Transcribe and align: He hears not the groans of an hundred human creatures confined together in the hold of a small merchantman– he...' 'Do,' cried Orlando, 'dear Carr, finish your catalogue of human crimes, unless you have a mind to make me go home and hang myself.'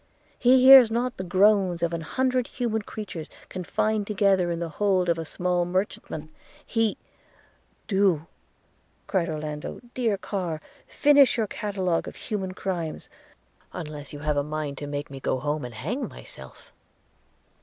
He 0.39 0.63
hears 0.63 0.89
not 0.89 1.17
the 1.17 1.23
groans 1.23 1.83
of 1.83 1.93
an 1.93 2.01
hundred 2.01 2.47
human 2.47 2.81
creatures 2.81 3.29
confined 3.49 4.07
together 4.07 4.49
in 4.49 4.57
the 4.57 4.67
hold 4.79 5.09
of 5.09 5.19
a 5.19 5.25
small 5.25 5.63
merchantman– 5.63 6.29
he...' 6.75 6.97
'Do,' 7.87 8.25
cried 9.05 9.29
Orlando, 9.29 9.79
'dear 9.93 10.17
Carr, 10.17 10.59
finish 10.87 11.37
your 11.37 11.45
catalogue 11.45 12.07
of 12.07 12.15
human 12.15 12.55
crimes, 12.55 13.09
unless 13.73 14.11
you 14.11 14.17
have 14.17 14.37
a 14.37 14.43
mind 14.43 14.79
to 14.79 14.87
make 14.87 15.11
me 15.11 15.19
go 15.19 15.37
home 15.37 15.63
and 15.63 15.75
hang 15.75 16.07
myself.' 16.09 16.73